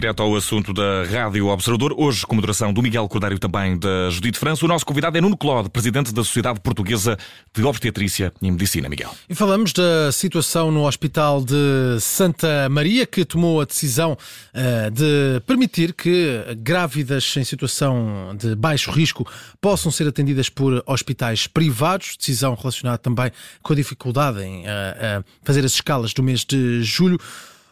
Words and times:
direto 0.00 0.22
ao 0.22 0.34
assunto 0.34 0.72
da 0.72 1.04
Rádio 1.04 1.48
Observador, 1.48 1.94
hoje 1.94 2.24
com 2.26 2.34
moderação 2.34 2.72
do 2.72 2.80
Miguel 2.80 3.06
Cordário 3.06 3.38
também 3.38 3.78
da 3.78 4.08
Judite 4.08 4.38
França. 4.38 4.64
O 4.64 4.68
nosso 4.68 4.86
convidado 4.86 5.18
é 5.18 5.20
Nuno 5.20 5.36
Clode, 5.36 5.68
presidente 5.68 6.10
da 6.14 6.24
Sociedade 6.24 6.58
Portuguesa 6.58 7.18
de 7.54 7.62
Obstetrícia 7.62 8.32
e 8.40 8.50
Medicina. 8.50 8.88
Miguel. 8.88 9.14
E 9.28 9.34
falamos 9.34 9.74
da 9.74 10.10
situação 10.10 10.72
no 10.72 10.86
Hospital 10.86 11.44
de 11.44 12.00
Santa 12.00 12.66
Maria, 12.70 13.04
que 13.04 13.26
tomou 13.26 13.60
a 13.60 13.66
decisão 13.66 14.12
uh, 14.12 14.90
de 14.90 15.38
permitir 15.46 15.92
que 15.92 16.44
grávidas 16.56 17.36
em 17.36 17.44
situação 17.44 18.34
de 18.38 18.56
baixo 18.56 18.90
risco 18.90 19.30
possam 19.60 19.92
ser 19.92 20.08
atendidas 20.08 20.48
por 20.48 20.82
hospitais 20.86 21.46
privados, 21.46 22.16
decisão 22.16 22.54
relacionada 22.54 22.96
também 22.96 23.30
com 23.62 23.74
a 23.74 23.76
dificuldade 23.76 24.40
em 24.40 24.62
uh, 24.62 25.20
uh, 25.20 25.24
fazer 25.44 25.62
as 25.62 25.72
escalas 25.72 26.14
do 26.14 26.22
mês 26.22 26.42
de 26.42 26.82
julho. 26.82 27.20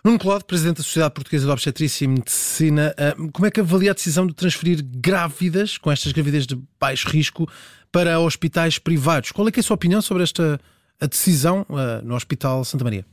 Nuno 0.08 0.18
Cláudio, 0.18 0.46
Presidente 0.46 0.78
da 0.78 0.82
Sociedade 0.82 1.12
Portuguesa 1.12 1.44
de 1.44 1.52
Obstetrícia 1.52 2.06
e 2.06 2.08
Medicina, 2.08 2.94
eh, 2.96 3.14
como 3.30 3.46
é 3.46 3.50
que 3.50 3.60
avalia 3.60 3.90
a 3.90 3.94
decisão 3.94 4.26
de 4.26 4.34
transferir 4.34 4.78
grávidas, 4.82 5.76
com 5.76 5.92
estas 5.92 6.12
gravidez 6.12 6.46
de 6.46 6.56
baixo 6.80 7.10
risco, 7.10 7.46
para 7.92 8.18
hospitais 8.18 8.78
privados? 8.78 9.32
Qual 9.32 9.46
é, 9.46 9.50
é 9.54 9.60
a 9.60 9.62
sua 9.62 9.74
opinião 9.74 10.00
sobre 10.00 10.22
esta 10.22 10.58
decisão 10.98 11.60
uh, 11.68 12.02
no 12.02 12.14
Hospital 12.14 12.64
Santa 12.64 12.84
Maria? 12.84 13.04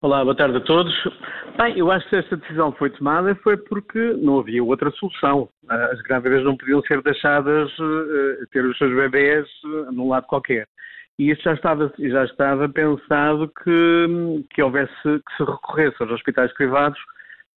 Olá, 0.00 0.22
boa 0.22 0.36
tarde 0.36 0.58
a 0.58 0.60
todos. 0.60 0.94
Bem, 1.56 1.76
eu 1.76 1.90
acho 1.90 2.08
que 2.08 2.14
esta 2.14 2.36
decisão 2.36 2.70
foi 2.78 2.90
tomada 2.90 3.34
foi 3.42 3.56
porque 3.56 4.12
não 4.22 4.38
havia 4.38 4.62
outra 4.62 4.92
solução. 4.92 5.48
As 5.68 6.00
grávidas 6.02 6.44
não 6.44 6.56
podiam 6.56 6.80
ser 6.82 7.02
deixadas 7.02 7.76
uh, 7.76 8.46
ter 8.52 8.64
os 8.64 8.78
seus 8.78 8.94
bebés 8.94 9.48
num 9.90 10.10
lado 10.10 10.28
qualquer 10.28 10.68
e 11.18 11.30
isso 11.30 11.42
já 11.42 11.54
estava, 11.54 11.92
já 11.98 12.24
estava 12.24 12.68
pensado 12.68 13.50
que, 13.62 14.44
que 14.50 14.62
houvesse, 14.62 15.02
que 15.02 15.36
se 15.36 15.44
recorresse 15.44 15.96
aos 16.00 16.12
hospitais 16.12 16.52
privados 16.54 16.98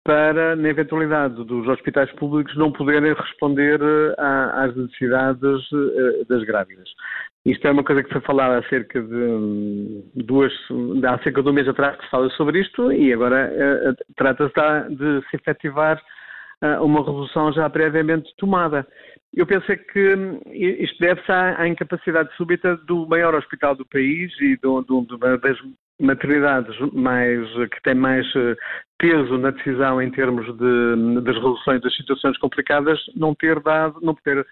para, 0.03 0.57
na 0.57 0.69
eventualidade 0.69 1.45
dos 1.45 1.69
hospitais 1.69 2.11
públicos 2.13 2.57
não 2.57 2.73
poderem 2.73 3.13
responder 3.13 3.81
eh, 3.83 4.15
às 4.19 4.75
necessidades 4.75 5.61
eh, 5.73 6.25
das 6.27 6.43
grávidas. 6.45 6.89
Isto 7.45 7.69
é 7.69 7.71
uma 7.71 7.85
coisa 7.85 8.03
que 8.03 8.11
foi 8.11 8.21
falada 8.23 8.59
há 8.59 8.69
cerca 8.69 9.01
de 9.01 9.15
hum, 9.15 10.03
duas, 10.15 10.53
há 11.07 11.19
cerca 11.23 11.43
de 11.43 11.49
um 11.49 11.53
mês 11.53 11.69
atrás 11.69 11.97
que 11.97 12.05
se 12.05 12.11
fala 12.11 12.31
sobre 12.31 12.61
isto 12.61 12.93
e 12.93 13.13
agora 13.13 13.51
uh, 13.51 14.15
trata-se 14.17 14.95
de 14.95 15.21
se 15.29 15.37
efetivar 15.37 16.01
uma 16.83 17.01
resolução 17.01 17.53
já 17.53 17.69
previamente 17.71 18.35
tomada. 18.37 18.87
Eu 19.35 19.47
penso 19.47 19.67
que 19.93 20.15
hum, 20.15 20.41
isto 20.53 20.99
deve-se 20.99 21.31
à, 21.31 21.67
incapacidade 21.67 22.35
súbita 22.37 22.77
do 22.87 23.07
maior 23.07 23.35
hospital 23.35 23.77
do 23.77 23.87
país 23.87 24.33
e 24.41 24.57
do, 24.57 24.83
do, 24.83 25.19
das 25.39 25.57
maternidades 26.01 26.77
mais, 26.93 27.47
que 27.71 27.83
têm 27.83 27.95
mais 27.95 28.27
eh, 28.35 28.57
peso 28.99 29.37
na 29.39 29.51
decisão 29.51 30.01
em 30.01 30.11
termos 30.11 30.47
de, 30.57 31.21
das 31.23 31.37
resoluções 31.37 31.81
das 31.83 31.95
situações 31.95 32.39
complicadas, 32.39 32.99
não 33.15 33.35
ter 33.35 33.61
dado, 33.61 34.01
não 34.03 34.15
poder 34.15 34.47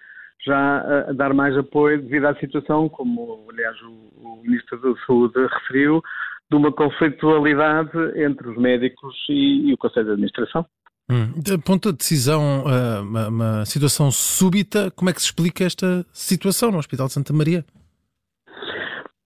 já 0.45 1.07
uh, 1.09 1.13
dar 1.13 1.33
mais 1.33 1.57
apoio 1.57 2.01
devido 2.01 2.25
à 2.25 2.35
situação, 2.35 2.87
como 2.87 3.47
aliás 3.51 3.75
o, 3.81 3.91
o 4.15 4.41
Ministro 4.43 4.79
da 4.79 4.99
Saúde 5.05 5.33
referiu, 5.37 6.01
de 6.49 6.55
uma 6.55 6.71
conflitualidade 6.71 7.91
entre 8.15 8.47
os 8.47 8.57
médicos 8.57 9.15
e, 9.27 9.69
e 9.69 9.73
o 9.73 9.77
Conselho 9.77 10.05
de 10.05 10.11
Administração. 10.13 10.65
Hum. 11.09 11.33
De 11.35 11.57
ponto 11.57 11.91
de 11.91 11.97
decisão, 11.97 12.63
uh, 12.63 13.01
uma, 13.01 13.27
uma, 13.27 13.65
situação 13.65 14.11
súbita, 14.11 14.91
como 14.91 15.09
é 15.09 15.13
que 15.13 15.19
se 15.19 15.27
explica 15.27 15.63
esta 15.63 16.05
situação 16.13 16.71
no 16.71 16.77
Hospital 16.77 17.07
de 17.07 17.13
Santa 17.13 17.33
Maria? 17.33 17.65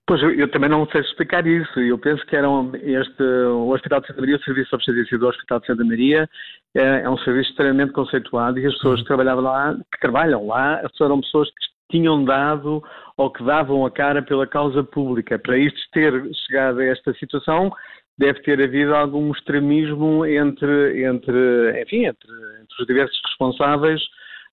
Pois 0.07 0.21
eu, 0.21 0.31
eu 0.31 0.49
também 0.51 0.69
não 0.69 0.85
sei 0.87 1.01
explicar 1.01 1.45
isso. 1.45 1.79
Eu 1.79 1.97
penso 1.97 2.25
que 2.25 2.35
era 2.35 2.49
um, 2.49 2.71
este, 2.75 3.23
o 3.23 3.69
Hospital 3.69 3.99
de 4.01 4.07
Santa 4.07 4.21
Maria, 4.21 4.35
o 4.37 4.43
Serviço 4.43 4.69
de 4.69 4.75
Obstetrícia 4.75 5.17
do 5.17 5.27
Hospital 5.27 5.59
de 5.59 5.65
Santa 5.67 5.83
Maria, 5.83 6.29
é, 6.75 7.01
é, 7.01 7.09
um 7.09 7.17
serviço 7.19 7.49
extremamente 7.49 7.93
conceituado 7.93 8.59
e 8.59 8.65
as 8.65 8.73
pessoas 8.73 9.01
que 9.01 9.07
trabalhavam 9.07 9.43
lá, 9.43 9.73
que 9.73 9.99
trabalham 9.99 10.47
lá, 10.47 10.81
eram 11.01 11.21
pessoas 11.21 11.49
que 11.49 11.72
tinham 11.91 12.23
dado 12.23 12.83
ou 13.17 13.31
que 13.31 13.43
davam 13.43 13.85
a 13.85 13.91
cara 13.91 14.21
pela 14.21 14.47
causa 14.47 14.83
pública. 14.83 15.37
Para 15.37 15.57
isto 15.57 15.79
ter 15.91 16.11
chegado 16.45 16.79
a 16.79 16.85
esta 16.85 17.13
situação, 17.15 17.71
deve 18.17 18.41
ter 18.41 18.61
havido 18.61 18.95
algum 18.95 19.31
extremismo 19.31 20.25
entre, 20.25 21.03
entre, 21.05 21.81
enfim, 21.81 22.05
entre, 22.05 22.31
entre 22.61 22.81
os 22.81 22.87
diversos 22.87 23.19
responsáveis 23.27 24.01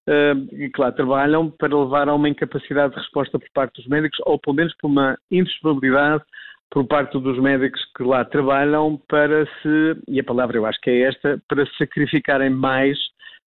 uh, 0.08 0.48
que 0.48 0.80
lá 0.80 0.92
trabalham 0.92 1.50
para 1.50 1.76
levar 1.76 2.08
a 2.08 2.14
uma 2.14 2.28
incapacidade 2.28 2.94
de 2.94 3.00
resposta 3.00 3.38
por 3.38 3.48
parte 3.52 3.80
dos 3.80 3.86
médicos, 3.86 4.19
ou 4.24 4.38
pelo 4.38 4.56
menos 4.56 4.74
por 4.76 4.88
uma 4.88 5.19
indisponibilidade 5.30 6.22
por 6.70 6.86
parte 6.86 7.19
dos 7.19 7.38
médicos 7.38 7.80
que 7.96 8.04
lá 8.04 8.24
trabalham 8.24 9.00
para 9.08 9.44
se, 9.44 9.96
e 10.06 10.20
a 10.20 10.24
palavra 10.24 10.56
eu 10.56 10.64
acho 10.64 10.80
que 10.80 10.90
é 10.90 11.08
esta, 11.08 11.42
para 11.48 11.66
se 11.66 11.76
sacrificarem 11.76 12.50
mais 12.50 12.96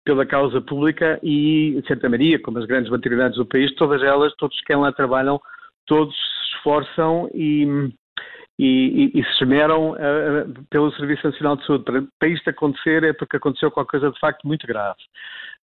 pela 0.03 0.25
causa 0.25 0.61
pública 0.61 1.19
e 1.23 1.81
Santa 1.87 2.09
Maria, 2.09 2.39
como 2.41 2.59
as 2.59 2.65
grandes 2.65 2.91
maternidades 2.91 3.37
do 3.37 3.45
país, 3.45 3.73
todas 3.75 4.01
elas, 4.01 4.33
todos 4.35 4.59
quem 4.61 4.75
lá 4.75 4.91
trabalham, 4.91 5.39
todos 5.85 6.13
se 6.15 6.55
esforçam 6.55 7.29
e, 7.33 7.65
e, 8.59 9.11
e, 9.15 9.19
e 9.19 9.23
se 9.23 9.43
esmeram 9.43 9.91
uh, 9.91 10.65
pelo 10.69 10.91
Serviço 10.93 11.27
Nacional 11.27 11.55
de 11.55 11.65
Saúde. 11.65 11.85
Para, 11.85 12.03
para 12.19 12.29
isto 12.29 12.49
acontecer 12.49 13.03
é 13.03 13.13
porque 13.13 13.37
aconteceu 13.37 13.71
qualquer 13.71 13.99
coisa 13.99 14.11
de 14.11 14.19
facto 14.19 14.45
muito 14.45 14.67
grave. 14.67 14.99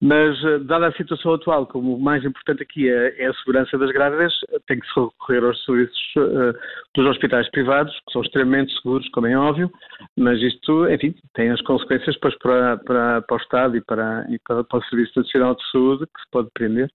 Mas, 0.01 0.41
uh, 0.43 0.59
dada 0.63 0.87
a 0.87 0.93
situação 0.93 1.33
atual, 1.33 1.67
como 1.67 1.95
o 1.95 1.99
mais 1.99 2.23
importante 2.23 2.63
aqui 2.63 2.89
é, 2.89 3.21
é 3.21 3.27
a 3.27 3.33
segurança 3.33 3.77
das 3.77 3.91
grávidas, 3.91 4.33
tem 4.65 4.79
que 4.79 4.87
se 4.87 4.93
recorrer 4.97 5.43
aos 5.43 5.63
serviços 5.65 6.15
uh, 6.15 6.57
dos 6.95 7.05
hospitais 7.05 7.49
privados, 7.51 7.93
que 8.07 8.13
são 8.13 8.21
extremamente 8.21 8.73
seguros, 8.75 9.09
como 9.09 9.27
é 9.27 9.37
óbvio, 9.37 9.69
mas 10.15 10.41
isto, 10.41 10.89
enfim, 10.89 11.13
tem 11.33 11.49
as 11.49 11.61
consequências 11.61 12.15
depois 12.15 12.37
para, 12.37 12.77
para, 12.77 13.21
para 13.23 13.35
o 13.35 13.41
Estado 13.41 13.75
e 13.75 13.81
para, 13.81 14.25
e 14.29 14.39
para, 14.39 14.63
para 14.63 14.79
o 14.79 14.83
Serviço 14.85 15.19
Nacional 15.19 15.55
de 15.55 15.69
Saúde, 15.69 16.05
que 16.05 16.21
se 16.21 16.27
pode 16.31 16.49
prender. 16.53 16.89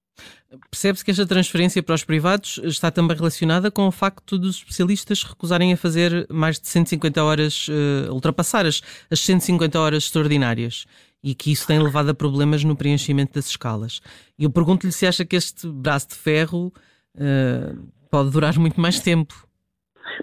Percebe-se 0.70 1.04
que 1.04 1.10
esta 1.10 1.26
transferência 1.26 1.82
para 1.82 1.96
os 1.96 2.04
privados 2.04 2.58
está 2.64 2.90
também 2.90 3.16
relacionada 3.16 3.70
com 3.70 3.86
o 3.86 3.92
facto 3.92 4.38
dos 4.38 4.56
especialistas 4.56 5.24
recusarem 5.24 5.72
a 5.72 5.76
fazer 5.76 6.26
mais 6.30 6.58
de 6.58 6.68
150 6.68 7.22
horas, 7.22 7.68
uh, 7.68 8.12
ultrapassar 8.12 8.64
as, 8.64 8.80
as 9.10 9.20
150 9.20 9.78
horas 9.78 10.04
extraordinárias 10.04 10.86
e 11.24 11.34
que 11.34 11.50
isso 11.50 11.66
tem 11.66 11.82
levado 11.82 12.10
a 12.10 12.14
problemas 12.14 12.62
no 12.62 12.76
preenchimento 12.76 13.32
das 13.32 13.46
escalas. 13.46 14.02
E 14.38 14.44
eu 14.44 14.50
pergunto-lhe 14.50 14.92
se 14.92 15.06
acha 15.06 15.24
que 15.24 15.34
este 15.34 15.66
braço 15.66 16.10
de 16.10 16.16
ferro 16.16 16.70
uh, 17.16 17.88
pode 18.10 18.30
durar 18.30 18.58
muito 18.58 18.78
mais 18.78 19.00
tempo. 19.00 19.32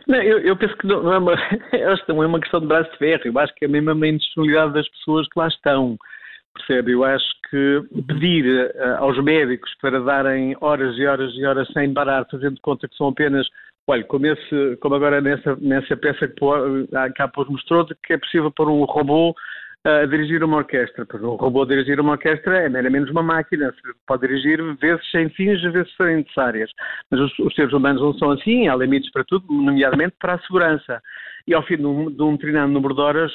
Não, 0.07 0.21
eu, 0.21 0.37
eu, 0.39 0.55
penso 0.55 0.77
que 0.77 0.85
não 0.85 1.11
é, 1.11 1.17
uma, 1.17 1.35
não 2.07 2.23
é 2.23 2.27
uma 2.27 2.39
questão 2.39 2.59
de 2.59 2.67
braço 2.67 2.91
de 2.91 2.97
ferro, 2.99 3.21
eu 3.25 3.39
acho 3.39 3.53
que 3.55 3.65
é 3.65 3.67
mesmo 3.67 3.91
uma 3.91 4.07
indisponibilidade 4.07 4.73
das 4.73 4.87
pessoas 4.89 5.27
que 5.27 5.39
lá 5.39 5.47
estão. 5.47 5.97
Percebe? 6.53 6.91
Eu 6.91 7.03
acho 7.03 7.25
que 7.49 7.81
pedir 8.07 8.45
uh, 8.75 8.97
aos 8.99 9.17
médicos 9.23 9.73
para 9.81 9.99
darem 9.99 10.55
horas 10.61 10.95
e 10.97 11.05
horas 11.07 11.33
e 11.33 11.43
horas 11.43 11.67
sem 11.73 11.91
parar, 11.93 12.27
fazendo 12.29 12.59
conta 12.61 12.87
que 12.87 12.95
são 12.95 13.07
apenas, 13.07 13.47
olha, 13.87 14.03
como, 14.03 14.27
esse, 14.27 14.77
como 14.81 14.95
agora 14.95 15.19
nessa, 15.19 15.55
nessa 15.55 15.97
peça 15.97 16.27
que, 16.27 16.35
cá 17.15 17.27
pôs 17.27 17.49
mostrou, 17.49 17.87
que 17.87 18.13
é 18.13 18.17
possível 18.19 18.51
pôr 18.51 18.69
um 18.69 18.83
robô 18.83 19.33
a 19.83 20.05
dirigir 20.05 20.43
uma 20.43 20.57
orquestra. 20.57 21.05
Pois 21.05 21.23
um 21.23 21.35
robô 21.35 21.63
a 21.63 21.67
dirigir 21.67 21.99
uma 21.99 22.13
orquestra 22.13 22.57
é 22.59 22.69
meramente 22.69 23.11
uma 23.11 23.23
máquina, 23.23 23.73
pode 24.07 24.27
dirigir 24.27 24.61
vezes 24.77 25.09
sem 25.09 25.29
fins, 25.29 25.61
vezes 25.61 25.95
serem 25.95 26.17
necessárias. 26.17 26.71
Mas 27.09 27.19
os, 27.19 27.39
os, 27.39 27.55
seres 27.55 27.73
humanos 27.73 28.01
não 28.01 28.13
são 28.13 28.31
assim, 28.31 28.67
há 28.67 28.75
limites 28.75 29.11
para 29.11 29.23
tudo, 29.23 29.45
nomeadamente 29.51 30.15
para 30.19 30.35
a 30.35 30.39
segurança 30.39 31.01
e 31.47 31.53
ao 31.53 31.63
fim 31.63 31.77
de 31.77 31.85
um, 31.85 32.11
de 32.11 32.21
um 32.21 32.33
determinado 32.33 32.71
número 32.71 32.93
de 32.93 33.01
horas, 33.01 33.31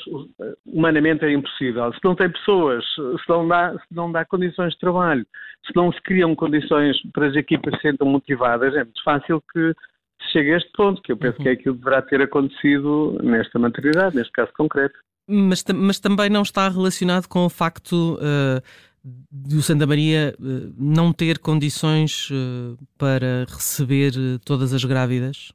humanamente 0.65 1.25
é 1.25 1.33
impossível. 1.33 1.93
Se 1.93 2.01
não 2.05 2.15
tem 2.15 2.31
pessoas, 2.31 2.85
se 2.95 3.29
não, 3.29 3.47
dá, 3.49 3.73
se 3.73 3.95
não 3.95 4.13
dá 4.13 4.25
condições 4.25 4.73
de 4.75 4.79
trabalho, 4.79 5.27
se 5.67 5.75
não 5.75 5.93
se 5.93 6.01
criam 6.03 6.35
condições 6.35 6.97
para 7.13 7.27
as 7.27 7.35
equipas 7.35 7.75
se 7.75 7.83
sentam 7.83 8.07
motivadas, 8.07 8.75
é 8.75 8.85
muito 8.85 9.03
fácil 9.03 9.43
que 9.53 9.75
se 10.23 10.33
chegue 10.33 10.53
a 10.53 10.57
este 10.57 10.71
ponto, 10.73 11.03
que 11.03 11.13
eu 11.13 11.17
penso 11.17 11.37
uhum. 11.39 11.43
que 11.43 11.49
é 11.49 11.53
aquilo 11.53 11.75
que 11.75 11.81
deverá 11.81 12.03
ter 12.03 12.23
acontecido 12.23 13.19
nesta 13.23 13.59
maternidade, 13.59 14.17
neste 14.17 14.33
caso 14.33 14.53
concreto. 14.57 14.97
Mas, 15.29 15.65
mas 15.75 15.99
também 15.99 16.31
não 16.31 16.43
está 16.43 16.69
relacionado 16.69 17.27
com 17.27 17.45
o 17.45 17.51
facto 17.51 18.15
uh, 18.15 18.63
de 19.05 19.57
o 19.57 19.63
Santa 19.63 19.87
Maria 19.87 20.35
uh, 20.39 20.73
não 20.79 21.13
ter 21.13 21.39
condições 21.39 22.31
uh, 22.31 22.77
para 22.97 23.45
receber 23.49 24.13
todas 24.45 24.73
as 24.73 24.85
grávidas? 24.85 25.53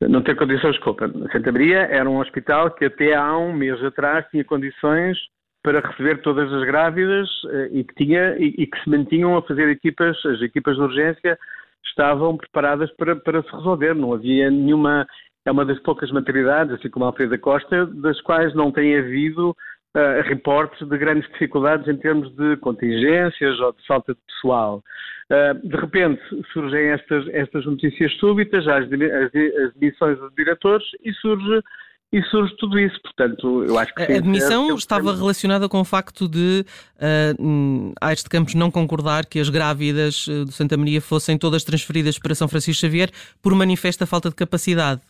não 0.00 0.22
ter 0.22 0.36
condições, 0.36 0.74
desculpa. 0.74 1.10
Santa 1.32 1.50
Maria 1.50 1.80
era 1.90 2.08
um 2.08 2.20
hospital 2.20 2.70
que 2.70 2.84
até 2.84 3.14
há 3.16 3.36
um 3.36 3.52
mês 3.52 3.82
atrás 3.82 4.24
tinha 4.30 4.44
condições 4.44 5.18
para 5.60 5.80
receber 5.80 6.22
todas 6.22 6.50
as 6.52 6.64
grávidas 6.64 7.28
e 7.72 7.82
que 7.82 7.94
tinha 7.96 8.36
e, 8.38 8.54
e, 8.58 8.66
que 8.66 8.80
se 8.80 8.88
mantinham 8.88 9.36
a 9.36 9.42
fazer 9.42 9.68
equipas, 9.68 10.16
as 10.24 10.40
equipas 10.40 10.76
de 10.76 10.82
urgência 10.82 11.36
estavam 11.84 12.36
preparadas 12.36 12.90
para, 12.92 13.16
para 13.16 13.42
se 13.42 13.50
resolver, 13.50 13.94
não 13.94 14.12
havia 14.12 14.50
nenhuma, 14.50 15.06
é 15.48 15.50
uma 15.50 15.64
das 15.64 15.78
poucas 15.80 16.10
maternidades, 16.10 16.74
assim 16.74 16.90
como 16.90 17.06
a 17.06 17.08
Alfreda 17.08 17.38
Costa, 17.38 17.86
das 17.86 18.20
quais 18.20 18.54
não 18.54 18.70
tem 18.70 18.96
havido 18.96 19.50
uh, 19.50 20.22
reportes 20.28 20.86
de 20.86 20.98
grandes 20.98 21.28
dificuldades 21.30 21.88
em 21.88 21.96
termos 21.96 22.30
de 22.36 22.56
contingências 22.58 23.58
ou 23.60 23.72
de 23.72 23.86
falta 23.86 24.12
de 24.12 24.20
pessoal. 24.26 24.84
Uh, 25.30 25.66
de 25.66 25.76
repente 25.76 26.20
surgem 26.52 26.88
estas, 26.90 27.26
estas 27.28 27.64
notícias 27.64 28.12
súbitas, 28.18 28.66
as, 28.68 28.84
as, 28.84 29.74
demissões 29.74 30.18
de 30.18 30.28
diretores, 30.36 30.86
e 31.02 31.12
surge 31.14 31.62
e 32.10 32.22
surge 32.24 32.54
tudo 32.58 32.78
isso. 32.78 32.98
Portanto, 33.02 33.64
eu 33.64 33.78
acho 33.78 33.94
que. 33.94 34.02
A 34.02 34.16
admissão 34.16 34.74
estava 34.74 35.14
relacionada 35.14 35.68
com 35.68 35.80
o 35.80 35.84
facto 35.84 36.28
de 36.28 36.64
uh, 36.96 37.92
Aires 38.00 38.22
de 38.22 38.28
Campos 38.28 38.54
não 38.54 38.70
concordar 38.70 39.26
que 39.26 39.38
as 39.38 39.48
grávidas 39.48 40.26
do 40.26 40.52
Santa 40.52 40.76
Maria 40.76 41.00
fossem 41.02 41.36
todas 41.38 41.64
transferidas 41.64 42.18
para 42.18 42.34
São 42.34 42.48
Francisco 42.48 42.80
Xavier 42.80 43.10
por 43.42 43.54
manifesta 43.54 44.06
falta 44.06 44.30
de 44.30 44.34
capacidade. 44.34 45.02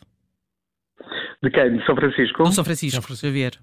De 1.41 1.49
quem? 1.49 1.77
De 1.77 1.85
São 1.85 1.95
Francisco? 1.95 2.43
Do 2.43 2.51
São 2.51 2.63
Francisco, 2.63 3.01
São 3.01 3.15
Xavier. 3.15 3.53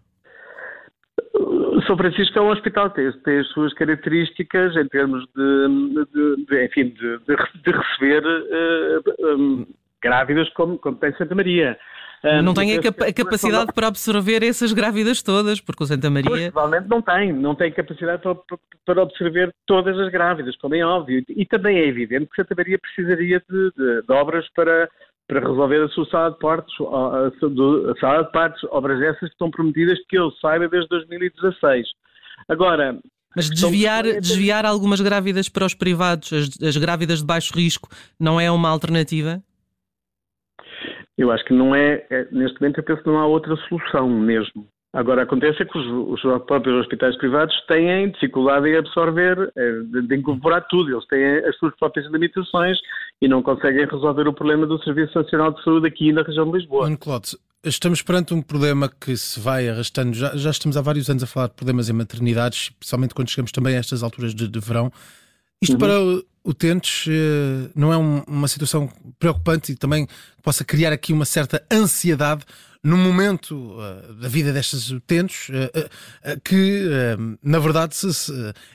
São 1.87 1.97
Francisco 1.97 2.39
é 2.39 2.43
um 2.43 2.51
hospital 2.51 2.91
que 2.91 2.97
tem, 2.97 3.13
tem, 3.23 3.39
as 3.39 3.47
suas 3.49 3.73
características 3.75 4.75
em 4.77 4.89
termos 4.89 5.25
de, 5.35 6.05
de, 6.13 6.47
de 6.47 6.65
enfim, 6.65 6.89
de, 6.89 7.19
de 7.19 7.71
receber 7.71 8.25
uh, 8.27 9.37
um, 9.39 9.67
grávidas 10.03 10.49
como, 10.55 10.79
como 10.79 10.97
tem 10.97 11.15
Santa 11.17 11.35
Maria. 11.35 11.79
Um, 12.25 12.43
não 12.43 12.55
tem 12.55 12.77
a, 12.77 12.83
cap 12.83 13.05
a 13.05 13.13
capacidade 13.13 13.73
para 13.73 13.87
absorver 13.87 14.43
essas 14.43 14.73
grávidas 14.73 15.23
todas, 15.23 15.61
porque 15.61 15.85
o 15.85 15.87
Santa 15.87 16.11
Maria. 16.11 16.29
Pois, 16.29 16.49
provavelmente 16.51 16.89
não 16.89 17.03
tem, 17.03 17.33
não 17.33 17.55
tem 17.55 17.71
capacidade 17.71 18.23
para, 18.23 18.37
para 18.85 19.03
absorver 19.03 19.55
todas 19.67 19.99
as 19.99 20.11
grávidas, 20.11 20.57
como 20.57 20.75
é 20.75 20.85
óbvio. 20.85 21.23
E 21.29 21.47
também 21.47 21.79
é 21.79 21.87
evidente 21.87 22.27
que 22.27 22.37
Santa 22.37 22.55
Maria 22.57 22.79
precisaria 22.79 23.41
de, 23.49 23.71
de, 23.77 24.03
de 24.03 24.13
obras 24.13 24.49
para, 24.55 24.89
para 25.29 25.41
resolver 25.41 25.83
a 25.83 25.89
sua 25.89 26.07
sala 26.07 26.31
de 26.31 26.39
partos, 26.39 26.75
a, 26.81 28.01
sala 28.01 28.25
de 28.25 28.33
partos, 28.33 28.65
obras 28.71 29.03
essas 29.03 29.21
que 29.21 29.27
estão 29.27 29.51
prometidas 29.51 29.99
que 30.09 30.17
eu 30.17 30.31
saiba 30.33 30.69
desde 30.69 30.89
2016. 30.89 31.87
Agora, 32.49 32.99
mas 33.35 33.51
desviar, 33.51 34.05
desviar 34.05 34.65
algumas 34.65 35.01
grávidas 35.01 35.49
para 35.49 35.67
os 35.67 35.75
privados, 35.75 36.33
as, 36.33 36.63
as, 36.63 36.77
grávidas 36.77 37.19
de 37.21 37.27
baixo 37.27 37.53
risco, 37.55 37.89
não 38.19 38.41
é 38.41 38.51
uma 38.51 38.69
alternativa? 38.69 39.43
Eu 41.19 41.31
acho 41.31 41.45
que 41.45 41.53
não 41.53 41.75
é, 41.75 42.07
é, 42.09 42.29
neste 42.31 42.61
momento 42.61 42.79
eu 42.79 42.85
penso 42.85 43.03
que 43.03 43.09
não 43.09 43.19
há 43.19 43.27
outra 43.27 43.57
solução 43.69 44.09
mesmo. 44.09 44.67
Agora, 44.97 45.25
acontece 45.25 45.63
é 45.63 45.67
que 45.67 45.77
os, 45.77 45.87
os 46.25 46.45
próprios 46.47 46.81
hospitais 46.81 47.15
privados 47.19 47.55
têm 47.69 48.11
dificuldade 48.13 48.67
em 48.67 48.79
absorver, 48.79 49.53
eh, 49.55 49.81
de, 50.07 50.17
incorporar 50.17 50.67
tudo. 50.69 50.91
Eles 50.91 51.07
têm 51.07 51.47
as 51.47 51.55
suas 51.59 51.77
próprias 51.77 52.11
limitações 52.11 52.79
e 53.21 53.29
não 53.29 53.43
conseguem 53.43 53.85
resolver 53.85 54.27
o 54.27 54.33
problema 54.33 54.67
do 54.67 54.83
Serviço 54.83 55.19
Nacional 55.19 55.53
de 55.53 55.63
Saúde 55.63 55.87
aqui 55.87 56.13
na 56.15 56.23
região 56.23 56.51
de 56.51 56.57
Lisboa. 56.57 56.85
Mano 56.85 56.97
Claude, 56.97 57.37
estamos 57.63 58.01
perante 58.01 58.33
um 58.33 58.41
problema 58.41 58.89
que 58.89 59.15
se 59.19 59.39
vai 59.39 59.69
arrastando. 59.69 60.15
Já, 60.15 60.35
já, 60.35 60.49
estamos 60.49 60.79
há 60.79 60.81
vários 60.81 61.11
anos 61.11 61.23
a 61.23 61.27
falar 61.27 61.49
de 61.49 61.55
problemas 61.57 61.91
em 61.91 61.93
maternidades, 61.93 62.71
especialmente 62.71 63.15
quando 63.15 63.29
chegamos 63.29 63.53
também 63.53 63.77
a 63.77 63.79
estas 63.79 64.03
alturas 64.03 64.35
de, 64.35 64.49
de 64.49 64.61
verão. 64.61 64.91
Isto 65.61 65.75
uhum. 65.75 65.79
para 65.79 65.93
utentes 66.47 67.07
eh, 67.09 67.71
não 67.75 67.93
é 67.93 67.97
uma 67.97 68.49
situação 68.49 68.89
preocupante 69.19 69.73
e 69.73 69.77
também 69.77 70.07
possa 70.43 70.65
criar 70.65 70.93
aqui 70.93 71.13
uma 71.13 71.25
certa 71.25 71.63
ansiedade 71.71 72.45
no 72.85 72.97
momento 72.97 73.55
uh, 73.55 74.15
da 74.15 74.29
vida 74.29 74.53
destas 74.53 74.91
utentes, 74.93 75.49
uh, 75.49 76.41
que 76.45 76.85
na 77.43 77.59
verdade 77.59 77.95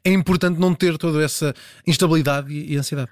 é 0.04 0.12
importante 0.12 0.60
não 0.60 0.76
ter 0.76 0.98
toda 0.98 1.24
essa 1.24 1.54
instabilidade 1.88 2.52
e, 2.52 2.76
ansiedade. 2.76 3.10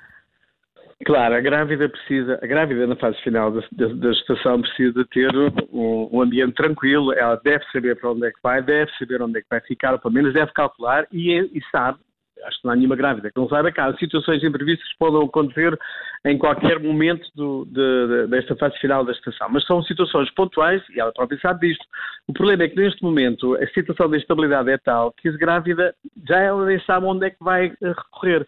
Claro, 1.06 1.36
a 1.36 1.40
grávida 1.40 1.88
precisa, 1.88 2.38
a 2.44 2.46
grávida 2.46 2.86
na 2.86 2.98
fase 2.98 3.18
final 3.22 3.50
da, 3.50 3.62
da, 3.72 3.88
da 3.94 4.12
gestação 4.12 4.62
precisa 4.62 5.06
ter 5.14 5.32
um, 5.72 6.10
um, 6.12 6.22
ambiente 6.22 6.56
tranquilo, 6.56 7.14
ela 7.14 7.40
deve 7.42 7.64
saber 7.72 7.96
para 7.96 8.12
onde 8.12 8.28
é 8.28 8.32
que 8.32 8.40
vai, 8.44 8.62
deve 8.62 8.92
saber 9.00 9.22
onde 9.22 9.40
é 9.40 9.42
que 9.42 9.48
vai 9.50 9.62
ficar, 9.62 9.94
ou 9.94 10.00
pelo 10.00 10.14
menos 10.14 10.34
deve 10.34 10.52
calcular 10.52 11.08
e, 11.14 11.40
e 11.40 11.62
sabe 11.72 12.00
acho 12.46 12.62
que 12.62 12.66
não 12.66 12.74
há 12.74 12.76
nenhuma 12.76 12.96
grávida 12.96 13.32
que 13.32 13.40
não 13.40 13.48
saiba 13.48 13.72
que 13.72 13.80
há 13.80 13.94
situações 13.98 14.44
imprevistas 14.44 14.88
que 14.88 14.98
podem 14.98 15.24
acontecer 15.24 15.78
em 16.26 16.38
qualquer 16.38 16.80
momento 16.80 17.28
do, 17.36 17.66
de, 17.66 18.08
de, 18.08 18.28
desta 18.28 18.56
fase 18.56 18.78
final 18.80 19.06
da 19.06 19.12
estação. 19.12 19.48
Mas 19.50 19.66
são 19.66 19.82
situações 19.84 20.30
pontuais 20.32 20.82
e 20.96 21.00
ela 21.00 21.12
própria 21.14 21.40
sabe 21.40 21.68
disto. 21.68 21.86
O 22.28 22.34
problema 22.34 22.64
é 22.64 22.68
que 22.70 22.76
neste 22.76 23.02
momento 23.04 23.56
a 23.56 23.68
situação 23.68 24.10
de 24.10 24.18
instabilidade 24.18 24.70
é 24.70 24.78
tal 24.78 25.14
que 25.14 25.30
a 25.30 25.38
grávida 25.38 25.94
já 26.28 26.40
ela 26.40 26.66
nem 26.66 26.80
sabe 26.82 27.06
onde 27.06 27.26
é 27.26 27.30
que 27.30 27.44
vai 27.44 27.74
recorrer. 27.82 28.46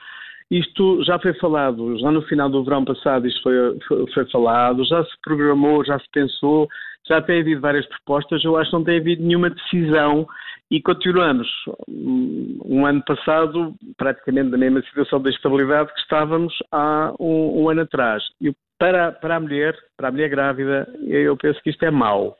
Isto 0.49 1.01
já 1.05 1.17
foi 1.17 1.33
falado, 1.35 1.97
já 1.97 2.11
no 2.11 2.21
final 2.23 2.49
do 2.49 2.63
verão 2.63 2.83
passado 2.83 3.25
isto 3.25 3.41
foi, 3.41 3.53
foi, 3.87 4.11
foi 4.13 4.29
falado, 4.29 4.83
já 4.83 5.01
se 5.05 5.11
programou, 5.23 5.85
já 5.85 5.97
se 5.97 6.05
pensou, 6.11 6.67
já 7.07 7.21
tem 7.21 7.39
havido 7.39 7.61
várias 7.61 7.85
propostas, 7.85 8.43
eu 8.43 8.57
acho 8.57 8.69
que 8.69 8.75
não 8.75 8.83
tem 8.83 8.99
havido 8.99 9.23
nenhuma 9.23 9.49
decisão 9.49 10.27
e 10.71 10.81
continuamos 10.81 11.49
um 11.89 12.85
ano 12.85 13.03
passado 13.03 13.75
praticamente 13.97 14.51
na 14.51 14.57
mesma 14.57 14.81
situação 14.83 15.21
de 15.21 15.29
estabilidade 15.29 15.93
que 15.93 15.99
estávamos 15.99 16.53
há 16.71 17.13
um, 17.19 17.63
um 17.63 17.69
ano 17.69 17.81
atrás. 17.81 18.23
E 18.39 18.55
para, 18.79 19.11
para 19.11 19.35
a 19.35 19.39
mulher, 19.41 19.77
para 19.97 20.07
a 20.07 20.11
mulher 20.11 20.29
grávida, 20.29 20.87
eu 21.05 21.35
penso 21.35 21.61
que 21.61 21.71
isto 21.71 21.83
é 21.83 21.91
mau. 21.91 22.37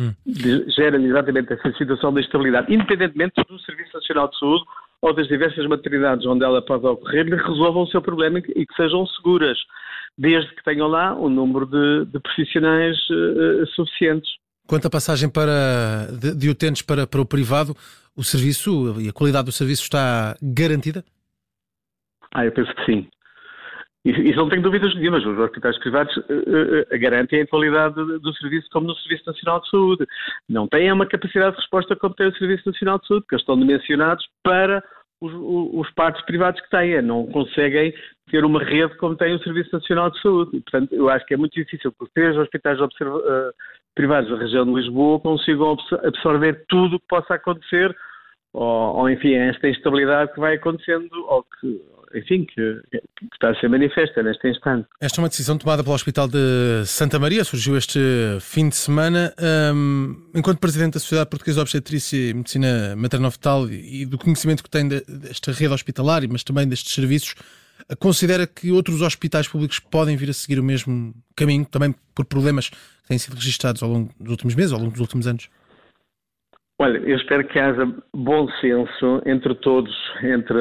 Hum. 0.00 0.14
Gera 0.26 0.96
exatamente 0.96 1.52
essa 1.52 1.70
situação 1.74 2.12
de 2.14 2.22
estabilidade, 2.22 2.72
independentemente 2.72 3.34
do 3.48 3.60
Serviço 3.60 3.94
Nacional 3.94 4.28
de 4.28 4.38
Saúde 4.38 4.64
ou 5.02 5.12
das 5.12 5.28
diversas 5.28 5.66
maternidades 5.66 6.26
onde 6.26 6.42
ela 6.42 6.62
pode 6.62 6.86
ocorrer, 6.86 7.26
resolvam 7.26 7.82
o 7.82 7.88
seu 7.88 8.00
problema 8.00 8.38
e 8.38 8.66
que 8.66 8.74
sejam 8.74 9.06
seguras, 9.08 9.58
desde 10.16 10.52
que 10.54 10.64
tenham 10.64 10.88
lá 10.88 11.14
um 11.14 11.28
número 11.28 11.66
de, 11.66 12.06
de 12.06 12.18
profissionais 12.18 12.96
uh, 13.10 13.66
suficientes. 13.74 14.30
Quanto 14.66 14.86
à 14.86 14.90
passagem 14.90 15.28
para, 15.28 16.08
de, 16.12 16.34
de 16.34 16.48
utentes 16.48 16.82
para, 16.82 17.06
para 17.06 17.20
o 17.20 17.26
privado, 17.26 17.74
o 18.16 18.24
serviço 18.24 19.00
e 19.00 19.08
a 19.08 19.12
qualidade 19.12 19.46
do 19.46 19.52
serviço 19.52 19.82
está 19.82 20.36
garantida? 20.42 21.04
Ah, 22.34 22.44
eu 22.44 22.52
penso 22.52 22.74
que 22.74 22.84
sim. 22.84 23.08
Isso 24.04 24.36
não 24.36 24.50
tenho 24.50 24.60
dúvidas 24.60 24.94
nenhumas. 24.94 25.24
Os 25.24 25.38
hospitais 25.38 25.78
privados 25.78 26.14
uh, 26.16 26.98
garantem 27.00 27.40
a 27.40 27.46
qualidade 27.46 27.94
do 27.94 28.34
serviço 28.34 28.68
como 28.70 28.88
no 28.88 28.94
Serviço 28.96 29.24
Nacional 29.26 29.60
de 29.60 29.70
Saúde. 29.70 30.06
Não 30.46 30.68
têm 30.68 30.92
uma 30.92 31.06
capacidade 31.06 31.52
de 31.52 31.62
resposta 31.62 31.96
como 31.96 32.14
tem 32.14 32.28
o 32.28 32.36
Serviço 32.36 32.68
Nacional 32.68 32.98
de 32.98 33.06
Saúde, 33.06 33.22
porque 33.22 33.34
eles 33.36 33.42
estão 33.42 33.58
dimensionados 33.58 34.26
para 34.42 34.84
os, 35.22 35.32
os 35.32 35.90
partos 35.94 36.22
privados 36.26 36.60
que 36.60 36.68
têm. 36.68 37.00
Não 37.00 37.26
conseguem 37.28 37.94
ter 38.30 38.44
uma 38.44 38.62
rede 38.62 38.94
como 38.98 39.16
tem 39.16 39.34
o 39.34 39.42
Serviço 39.42 39.70
Nacional 39.72 40.10
de 40.10 40.20
Saúde. 40.20 40.60
Portanto, 40.60 40.94
eu 40.94 41.08
acho 41.08 41.24
que 41.24 41.32
é 41.32 41.38
muito 41.38 41.54
difícil 41.54 41.90
que 41.90 42.04
os 42.04 42.10
três 42.12 42.36
hospitais 42.36 42.78
observa, 42.82 43.16
uh, 43.16 43.52
privados 43.94 44.30
da 44.30 44.36
região 44.36 44.64
de 44.64 44.72
Lisboa 44.72 45.20
consigam 45.20 45.76
absorver 46.04 46.64
tudo 46.68 46.96
o 46.96 47.00
que 47.00 47.06
possa 47.08 47.34
acontecer, 47.34 47.94
ou, 48.52 48.96
ou, 48.96 49.10
enfim, 49.10 49.34
esta 49.34 49.68
instabilidade 49.68 50.32
que 50.32 50.40
vai 50.40 50.54
acontecendo, 50.54 51.08
ou 51.28 51.44
que, 51.60 51.82
enfim, 52.18 52.44
que, 52.44 52.80
que, 52.90 53.00
está 53.32 53.50
a 53.50 53.54
ser 53.56 53.68
manifesta 53.68 54.22
neste 54.22 54.48
instante. 54.48 54.86
Esta 55.00 55.20
é 55.20 55.22
uma 55.22 55.28
decisão 55.28 55.58
tomada 55.58 55.82
pelo 55.82 55.94
Hospital 55.94 56.28
de 56.28 56.84
Santa 56.86 57.18
Maria, 57.18 57.42
surgiu 57.44 57.76
este 57.76 57.98
fim 58.40 58.68
de 58.68 58.76
semana. 58.76 59.34
Um, 59.74 60.30
enquanto 60.34 60.60
Presidente 60.60 60.94
da 60.94 61.00
Sociedade 61.00 61.30
Portuguesa 61.30 61.56
de 61.56 61.62
Obstetrícia 61.62 62.30
e 62.30 62.34
Medicina 62.34 62.94
Materno-Fetal 62.96 63.68
e 63.68 64.06
do 64.06 64.18
conhecimento 64.18 64.62
que 64.62 64.70
tem 64.70 64.88
desta 64.88 65.50
rede 65.50 65.72
hospitalar, 65.72 66.22
mas 66.30 66.44
também 66.44 66.68
destes 66.68 66.94
serviços, 66.94 67.34
considera 67.98 68.46
que 68.46 68.70
outros 68.70 69.02
hospitais 69.02 69.48
públicos 69.48 69.78
podem 69.78 70.16
vir 70.16 70.30
a 70.30 70.32
seguir 70.32 70.58
o 70.58 70.64
mesmo 70.64 71.14
caminho, 71.36 71.64
também 71.66 71.94
por 72.14 72.24
problemas 72.24 72.68
que 72.68 73.08
têm 73.08 73.18
sido 73.18 73.34
registados 73.34 73.82
ao 73.82 73.88
longo 73.88 74.10
dos 74.18 74.30
últimos 74.30 74.54
meses, 74.54 74.72
ao 74.72 74.78
longo 74.78 74.92
dos 74.92 75.00
últimos 75.00 75.26
anos? 75.26 75.48
Olha, 76.80 76.98
eu 76.98 77.16
espero 77.16 77.46
que 77.46 77.56
haja 77.56 77.86
bom 78.12 78.48
senso 78.60 79.22
entre 79.24 79.54
todos, 79.54 79.94
entre 80.24 80.58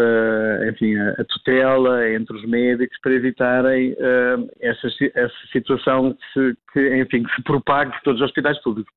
enfim, 0.69 0.95
a 0.95 1.23
tutela, 1.23 2.07
entre 2.07 2.37
os 2.37 2.45
médicos, 2.45 2.95
para 3.01 3.13
evitarem 3.13 3.93
uh, 3.93 4.47
essa, 4.61 4.87
essa 5.15 5.33
situação 5.51 6.13
que, 6.13 6.25
se, 6.33 6.57
que, 6.71 6.97
enfim, 6.97 7.23
que 7.23 7.35
se 7.35 7.41
propague 7.41 7.91
por 7.93 8.01
todos 8.01 8.21
os 8.21 8.27
hospitais 8.27 8.61
públicos. 8.61 8.93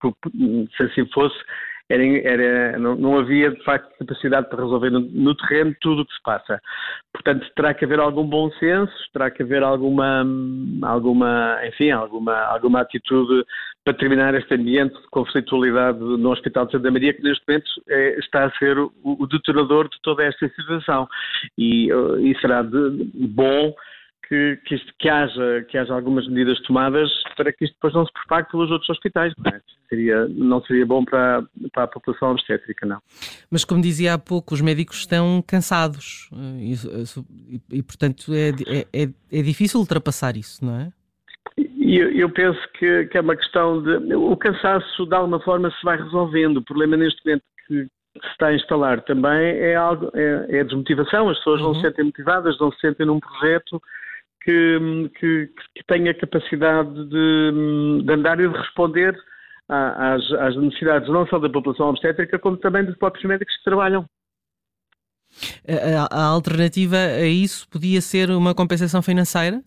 Se 0.77 0.83
assim 0.83 1.07
fosse, 1.15 1.37
era, 1.89 2.05
era, 2.05 2.79
não, 2.79 2.97
não, 2.97 3.19
havia 3.19 3.51
de 3.51 3.63
facto 3.63 3.89
capacidade 3.99 4.49
para 4.49 4.63
resolver 4.63 4.91
no, 4.91 5.01
no, 5.01 5.35
terreno 5.37 5.75
tudo 5.81 6.03
o 6.03 6.07
que 6.07 6.15
se 6.15 6.23
passa. 6.23 6.61
Portanto, 7.13 7.47
terá 7.55 7.75
que 7.75 7.85
haver 7.85 8.01
algum 8.01 8.25
bom 8.25 8.51
senso, 8.53 8.93
terá 9.13 9.31
que 9.31 9.43
haver 9.43 9.63
alguma, 9.63 10.25
alguma, 10.83 11.61
enfim, 11.65 11.91
alguma, 11.91 12.35
alguma 12.47 12.81
atitude 12.81 13.45
para 13.85 13.95
terminar 13.95 14.35
este 14.35 14.55
ambiente 14.55 15.01
de 15.01 15.09
conflitualidade 15.11 16.01
no 16.01 16.33
Hospital 16.33 16.67
de 16.67 16.73
Santa 16.73 16.91
Maria, 16.91 17.15
que 17.15 17.23
neste 17.23 17.45
momento 17.47 17.71
é, 17.89 18.19
está 18.19 18.45
a 18.45 18.59
ser 18.59 18.77
o, 18.79 18.93
o 19.05 19.27
detonador 19.29 19.89
de 19.89 19.97
toda 20.03 20.25
esta 20.25 20.49
situação. 20.49 21.09
E, 21.57 21.89
e 22.21 22.37
será 22.41 22.63
de, 22.63 23.11
bom 23.15 23.73
que, 24.29 24.59
que, 24.65 24.75
isto, 24.75 24.93
que, 24.99 25.09
haja, 25.09 25.65
que 25.69 25.79
haja 25.79 25.95
algumas 25.95 26.27
medidas 26.29 26.61
tomadas 26.63 27.11
para 27.37 27.53
que 27.53 27.65
isto 27.65 27.75
depois 27.75 27.95
não 27.95 28.05
se 28.05 28.13
propague 28.13 28.51
pelos 28.51 28.71
outros 28.71 28.89
hospitais. 28.91 29.33
Não, 29.39 29.51
é? 29.51 29.61
seria, 29.89 30.29
não 30.29 30.61
seria 30.63 30.85
bom 30.85 31.05
para, 31.05 31.45
para 31.73 31.85
a 31.85 31.87
população 31.87 32.33
obstétrica, 32.33 32.87
não. 32.87 32.99
Mas, 33.51 33.65
como 33.65 33.81
dizia 33.81 34.15
há 34.15 34.19
pouco, 34.19 34.55
os 34.55 34.61
médicos 34.61 34.99
estão 34.99 35.43
cansados 35.47 36.29
e, 36.59 36.73
e, 36.73 37.79
e 37.79 37.83
portanto, 37.83 38.33
é, 38.35 38.51
é, 38.67 39.03
é, 39.05 39.09
é 39.33 39.43
difícil 39.43 39.81
ultrapassar 39.81 40.37
isso, 40.37 40.65
não 40.65 40.81
é? 40.81 40.91
Eu, 41.57 42.11
eu 42.11 42.31
penso 42.31 42.61
que, 42.79 43.07
que, 43.07 43.17
é 43.17 43.21
uma 43.21 43.37
questão 43.37 43.81
de. 43.81 44.15
O 44.15 44.37
cansaço, 44.37 45.07
de 45.07 45.15
alguma 45.15 45.41
forma, 45.41 45.71
se 45.71 45.85
vai 45.85 45.97
resolvendo. 45.97 46.59
O 46.59 46.65
problema 46.65 46.97
neste 46.97 47.25
momento 47.25 47.45
que, 47.67 47.85
que 47.85 48.27
se 48.27 48.33
está 48.33 48.49
a 48.49 48.55
instalar 48.55 49.01
também 49.03 49.57
é 49.57 49.77
algo 49.77 50.11
é, 50.13 50.47
é 50.49 50.61
a 50.61 50.65
desmotivação. 50.65 51.31
As 51.31 51.39
pessoas 51.39 51.61
uhum. 51.61 51.69
não 51.69 51.75
se 51.77 51.83
sentem 51.83 52.05
motivadas, 52.07 52.59
não 52.59 52.73
se 52.73 52.81
sentem 52.81 53.07
num 53.07 53.21
projeto 53.21 53.81
que, 54.47 55.11
que, 55.19 55.51
que 55.75 55.85
tenha 55.89 56.15
capacidade 56.15 56.95
de, 57.09 58.03
de, 58.05 58.13
andar 58.13 58.39
e 58.39 58.49
de 58.49 58.57
responder 58.57 59.19
às, 59.69 60.23
às 60.33 60.57
necessidades 60.57 61.09
não 61.09 61.27
só 61.27 61.41
da 61.41 61.51
população 61.51 61.89
obstétrica, 61.89 62.39
como 62.39 62.57
também 62.57 62.85
dos 62.85 62.97
próprios 62.97 63.25
médicos 63.25 63.57
que 63.57 63.65
trabalham. 63.65 64.07
A, 65.69 66.17
a, 66.17 66.25
alternativa 66.27 66.97
a 66.97 67.27
isso 67.27 67.69
podia 67.69 68.01
ser 68.01 68.31
uma 68.31 68.55
compensação 68.55 69.03
financeira? 69.03 69.61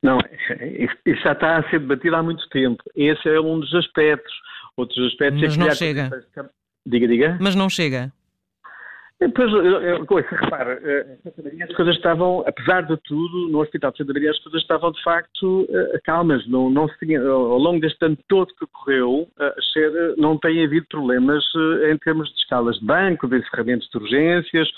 Não, 0.00 0.18
isso 1.04 1.22
já 1.22 1.32
está 1.32 1.58
a 1.58 1.68
ser 1.68 1.80
debatido 1.80 2.14
há 2.14 2.22
muito 2.22 2.48
tempo. 2.50 2.82
Esse 2.94 3.28
é 3.28 3.40
um 3.40 3.58
dos 3.58 3.74
aspectos. 3.74 4.32
Outros 4.76 5.04
aspectos 5.08 5.42
Mas 5.42 5.56
é 5.56 5.58
não 5.58 5.70
chega. 5.72 6.10
Diga, 6.86 7.08
diga. 7.08 7.38
Mas 7.40 7.56
não 7.56 7.68
chega. 7.68 8.12
Pois, 10.06 10.26
repara, 10.28 10.78
eh, 10.82 11.16
as 11.62 11.74
coisas 11.74 11.96
estavam, 11.96 12.44
apesar 12.46 12.82
de 12.82 12.98
tudo, 12.98 13.48
no 13.48 13.62
Hospital 13.62 13.90
de 13.90 13.98
Santa 13.98 14.12
Maria 14.12 14.30
as 14.30 14.38
coisas 14.40 14.60
estavam 14.60 14.92
de 14.92 15.02
facto 15.02 15.66
eh, 15.70 16.00
calmas. 16.04 16.46
Não, 16.46 16.68
não 16.68 16.86
tinha, 16.98 17.22
ao 17.26 17.56
longo 17.56 17.80
deste 17.80 18.04
ano 18.04 18.18
todo 18.28 18.54
que 18.54 18.64
ocorreu, 18.64 19.26
eh, 19.40 20.14
não 20.18 20.36
tem 20.36 20.62
havido 20.62 20.86
problemas 20.90 21.42
em 21.90 21.96
termos 21.96 22.28
de 22.28 22.40
escalas 22.40 22.78
de 22.78 22.84
banco, 22.84 23.26
de 23.26 23.38
encerramentos 23.38 23.88
de 23.88 23.96
urgências. 23.96 24.68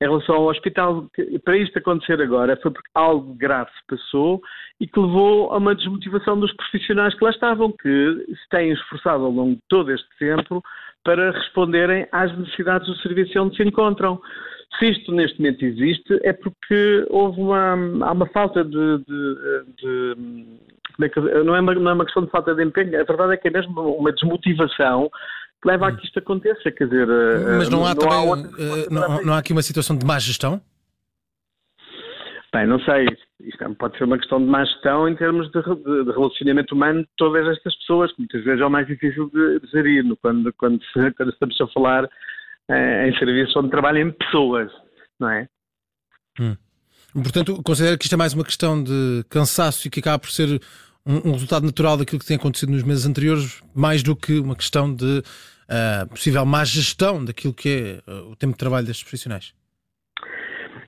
Em 0.00 0.04
relação 0.04 0.36
ao 0.36 0.46
hospital, 0.46 1.06
para 1.44 1.58
isto 1.58 1.76
acontecer 1.76 2.22
agora 2.22 2.56
foi 2.62 2.70
porque 2.70 2.90
algo 2.94 3.34
grave 3.34 3.70
se 3.70 3.96
passou 3.96 4.40
e 4.80 4.86
que 4.86 5.00
levou 5.00 5.52
a 5.52 5.58
uma 5.58 5.74
desmotivação 5.74 6.38
dos 6.38 6.52
profissionais 6.52 7.14
que 7.14 7.24
lá 7.24 7.30
estavam, 7.30 7.72
que 7.72 8.24
se 8.28 8.48
têm 8.48 8.70
esforçado 8.70 9.24
ao 9.24 9.32
longo 9.32 9.56
de 9.56 9.62
todo 9.68 9.90
este 9.90 10.08
tempo 10.20 10.62
para 11.08 11.30
responderem 11.30 12.06
às 12.12 12.36
necessidades 12.36 12.86
do 12.86 12.94
serviço 12.98 13.40
onde 13.40 13.56
se 13.56 13.62
encontram. 13.62 14.20
Se 14.78 14.90
isto 14.90 15.10
neste 15.10 15.40
momento 15.40 15.64
existe, 15.64 16.20
é 16.22 16.34
porque 16.34 17.06
houve 17.08 17.40
uma, 17.40 17.72
há 18.04 18.12
uma 18.12 18.26
falta 18.26 18.62
de, 18.62 18.98
de, 18.98 19.34
de 19.78 20.16
é 21.00 21.44
não, 21.44 21.56
é 21.56 21.60
uma, 21.60 21.74
não 21.74 21.90
é 21.92 21.94
uma 21.94 22.04
questão 22.04 22.26
de 22.26 22.30
falta 22.30 22.54
de 22.54 22.62
empenho, 22.62 23.00
a 23.00 23.04
verdade 23.04 23.32
é 23.32 23.36
que 23.38 23.48
é 23.48 23.50
mesmo 23.50 23.80
uma 23.96 24.12
desmotivação 24.12 25.08
que 25.62 25.68
leva 25.68 25.88
a 25.88 25.92
que 25.92 26.04
isto 26.04 26.18
aconteça. 26.18 26.70
Quer 26.70 26.84
dizer, 26.84 27.08
Mas 27.56 27.70
não 27.70 27.86
há 27.86 27.94
não 27.94 27.96
também, 27.96 28.14
há 28.14 28.22
outra, 28.22 28.50
não, 28.90 29.22
não 29.22 29.32
há 29.32 29.38
aqui 29.38 29.52
uma 29.52 29.62
situação 29.62 29.96
de 29.96 30.04
má 30.04 30.18
gestão? 30.18 30.60
Bem, 32.52 32.66
não 32.66 32.80
sei. 32.80 33.06
Isto 33.40 33.64
é, 33.64 33.74
pode 33.74 33.98
ser 33.98 34.04
uma 34.04 34.18
questão 34.18 34.40
de 34.40 34.46
má 34.46 34.64
gestão 34.64 35.08
em 35.08 35.14
termos 35.14 35.50
de, 35.50 35.62
de, 35.62 36.12
relacionamento 36.12 36.74
humano 36.74 37.02
de 37.02 37.08
todas 37.16 37.46
estas 37.46 37.76
pessoas, 37.76 38.10
que 38.12 38.20
muitas 38.20 38.42
vezes 38.42 38.60
é 38.60 38.66
o 38.66 38.70
mais 38.70 38.86
difícil 38.86 39.30
de, 39.30 39.60
de 39.60 39.70
gerir, 39.70 40.04
quando, 40.22 40.52
quando, 40.54 40.80
quando, 41.16 41.30
estamos 41.30 41.60
a 41.60 41.66
falar 41.68 42.08
eh, 42.68 43.08
em 43.08 43.18
serviços 43.18 43.54
onde 43.56 43.70
trabalham 43.70 44.10
pessoas, 44.12 44.72
não 45.20 45.30
é? 45.30 45.48
Hum. 46.40 46.56
Portanto, 47.12 47.62
considera 47.62 47.98
que 47.98 48.04
isto 48.04 48.14
é 48.14 48.18
mais 48.18 48.32
uma 48.32 48.44
questão 48.44 48.82
de 48.82 49.24
cansaço 49.28 49.86
e 49.86 49.90
que 49.90 50.00
acaba 50.00 50.18
por 50.18 50.30
ser 50.30 50.60
um, 51.04 51.28
um, 51.28 51.32
resultado 51.32 51.64
natural 51.64 51.96
daquilo 51.96 52.18
que 52.18 52.26
tem 52.26 52.36
acontecido 52.36 52.70
nos 52.70 52.82
meses 52.82 53.06
anteriores, 53.06 53.62
mais 53.74 54.02
do 54.02 54.16
que 54.16 54.38
uma 54.38 54.54
questão 54.56 54.94
de 54.94 55.04
uh, 55.18 56.08
possível 56.08 56.44
má 56.44 56.64
gestão 56.64 57.24
daquilo 57.24 57.54
que 57.54 58.02
é 58.06 58.10
uh, 58.10 58.30
o 58.30 58.36
tempo 58.36 58.52
de 58.52 58.58
trabalho 58.58 58.86
destes 58.86 59.04
profissionais? 59.04 59.57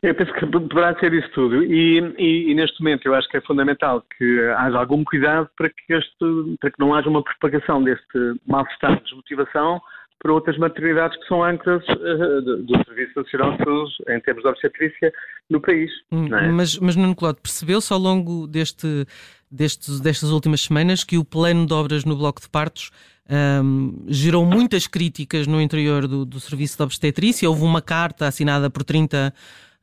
Eu 0.02 0.14
penso 0.14 0.33
que 0.33 0.47
poderá 0.47 0.99
ser 0.99 1.12
isso 1.12 1.28
tudo. 1.33 1.62
E, 1.62 1.99
e, 2.19 2.50
e, 2.50 2.54
neste 2.54 2.83
momento 2.83 3.04
eu 3.07 3.14
acho 3.14 3.28
que 3.28 3.37
é 3.37 3.40
fundamental 3.42 4.02
que 4.16 4.40
haja 4.57 4.78
algum 4.78 5.04
cuidado 5.04 5.49
para 5.57 5.69
que, 5.69 5.92
este, 5.92 6.57
para 6.59 6.71
que 6.71 6.80
não 6.80 6.95
haja 6.95 7.09
uma 7.09 7.23
propagação 7.23 7.83
deste 7.85 8.40
mal-estar 8.47 8.97
de 8.97 9.04
desmotivação 9.04 9.80
para 10.23 10.33
outras 10.33 10.57
maternidades 10.59 11.19
que 11.19 11.26
são 11.26 11.42
âncoras 11.42 11.83
uh, 11.88 12.42
do, 12.42 12.62
do, 12.62 12.85
Serviço 12.85 13.12
Nacional 13.16 13.57
de 13.57 13.64
Saúde 13.64 13.92
em 14.09 14.21
termos 14.21 14.42
de 14.42 14.49
obstetrícia 14.49 15.12
no 15.49 15.61
país. 15.61 15.90
Hum, 16.12 16.35
é? 16.35 16.49
Mas, 16.49 16.78
mas 16.78 16.97
Nuno 16.97 17.14
Cláudio, 17.14 17.42
percebeu-se 17.42 17.92
ao 17.92 17.99
longo 17.99 18.47
deste, 18.47 19.07
destes, 19.50 20.00
destas 20.00 20.30
últimas 20.30 20.62
semanas 20.62 21.04
que 21.04 21.19
o 21.19 21.25
plano 21.25 21.66
de 21.66 21.73
obras 21.73 22.04
no 22.04 22.16
Bloco 22.16 22.40
de 22.40 22.49
Partos 22.49 22.90
um, 23.62 24.04
gerou 24.09 24.45
muitas 24.45 24.87
críticas 24.87 25.47
no 25.47 25.61
interior 25.61 26.07
do, 26.07 26.25
do 26.25 26.40
Serviço 26.40 26.76
de 26.76 26.83
Obstetrícia. 26.83 27.49
Houve 27.49 27.62
uma 27.62 27.80
carta 27.80 28.26
assinada 28.26 28.69
por 28.69 28.83
30 28.85 29.33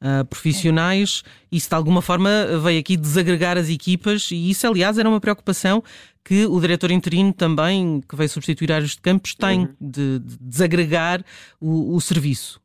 uh, 0.02 0.26
profissionais. 0.26 1.24
Isso 1.52 1.70
de 1.70 1.76
alguma 1.76 2.02
forma 2.02 2.30
veio 2.64 2.80
aqui 2.80 2.98
desagregar 2.98 3.58
as 3.58 3.70
equipas 3.70 4.30
e 4.32 4.50
isso, 4.50 4.68
aliás, 4.68 4.98
era 4.98 5.08
uma 5.08 5.20
preocupação 5.20 5.84
que 6.24 6.46
o 6.46 6.60
diretor 6.60 6.92
interino 6.92 7.34
também, 7.34 8.02
que 8.02 8.16
veio 8.16 8.28
substituir 8.30 8.72
Áreos 8.72 8.98
de 8.98 9.02
Campos, 9.02 9.34
tem 9.34 9.62
uhum. 9.62 9.76
de, 9.80 10.20
de, 10.20 10.38
desagregar 10.42 11.22
o, 11.60 11.96
o 11.96 12.02
serviço. 12.02 12.60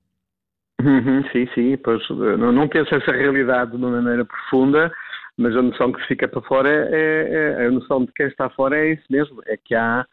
Uhum, 0.81 1.23
sim, 1.31 1.49
sim, 1.55 1.77
pois, 1.77 2.03
não, 2.11 2.51
não 2.51 2.67
penso 2.67 2.93
essa 2.93 3.13
realidade 3.13 3.71
de 3.71 3.77
uma 3.77 3.91
maneira 3.91 4.25
profunda, 4.25 4.93
mas 5.39 5.57
a 5.57 5.63
noção 5.63 5.93
que 5.93 6.05
fica 6.09 6.27
para 6.27 6.43
fora 6.43 6.69
é, 6.69 6.91
é, 6.93 7.63
é, 7.63 7.67
a 7.67 7.71
noção 7.71 8.05
de 8.05 8.13
quem 8.13 8.27
está 8.27 8.51
fora 8.51 8.77
é 8.77 8.95
isso 8.95 9.05
mesmo, 9.09 9.41
é 9.47 9.57
que 9.57 9.77
há 9.77 10.05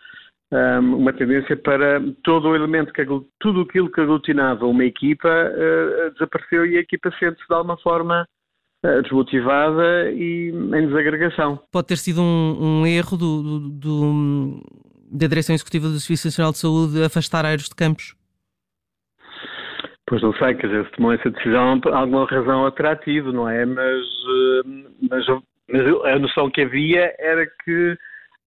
um, 0.52 0.96
uma 0.98 1.14
tendência 1.14 1.56
para 1.56 2.02
todo 2.24 2.50
o 2.50 2.56
elemento, 2.56 2.92
que, 2.92 3.06
tudo 3.40 3.62
aquilo 3.62 3.92
que 3.92 4.02
aglutinava 4.02 4.66
uma 4.66 4.84
equipa 4.84 5.28
uh, 5.30 6.12
desapareceu 6.14 6.66
e 6.66 6.78
a 6.78 6.82
equipa 6.82 7.12
sente-se 7.20 7.48
de 7.48 7.54
alguma 7.54 7.78
forma 7.78 8.28
uh, 8.86 9.02
desmotivada 9.02 10.12
e 10.12 10.50
em 10.50 10.88
desagregação. 10.88 11.60
Pode 11.72 11.88
ter 11.88 11.98
sido 11.98 12.22
um, 12.22 12.82
um 12.82 12.88
erro 12.88 13.18
do, 13.18 13.44
do, 13.44 13.60
do, 13.70 14.64
da 15.12 15.28
Direção 15.28 15.54
Executiva 15.54 15.88
do 15.88 16.00
Serviço 16.00 16.28
Nacional 16.28 16.52
de 16.52 16.58
Saúde 16.58 17.04
afastar 17.04 17.46
aéreos 17.46 17.70
de 17.70 17.76
campos? 17.76 18.16
Pois 20.08 20.24
não 20.24 20.34
sei, 20.34 20.56
quer 20.56 20.66
dizer, 20.66 20.86
se 20.86 20.92
tomou 20.94 21.14
essa 21.14 21.30
decisão, 21.30 21.80
alguma 21.94 22.26
razão 22.26 22.66
tido, 23.04 23.32
não 23.32 23.48
é? 23.48 23.64
Mas, 23.64 24.04
mas, 25.08 25.24
mas 25.72 26.06
a 26.06 26.18
noção 26.18 26.50
que 26.50 26.62
havia 26.62 27.14
era 27.20 27.46
que 27.64 27.96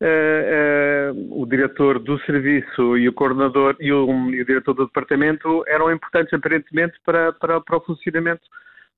Uh, 0.04 1.40
o 1.40 1.46
diretor 1.46 2.00
do 2.00 2.18
serviço 2.22 2.98
e 2.98 3.08
o 3.08 3.12
coordenador 3.12 3.76
e 3.78 3.92
o, 3.92 4.04
e 4.30 4.42
o, 4.42 4.44
diretor 4.44 4.74
do 4.74 4.86
departamento 4.86 5.62
eram 5.68 5.92
importantes 5.92 6.34
aparentemente 6.34 6.98
para, 7.04 7.32
para, 7.34 7.60
para, 7.60 7.76
o 7.76 7.80
funcionamento 7.82 8.42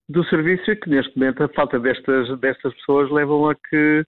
do 0.08 0.25
serviço 0.25 0.70
e 0.70 0.76
que 0.76 0.88
neste 0.88 1.14
momento 1.14 1.42
a 1.42 1.49
falta 1.49 1.78
destas, 1.78 2.38
destas 2.40 2.73
pessoas 2.76 3.11
levam 3.11 3.50
a 3.50 3.54
que 3.54 4.02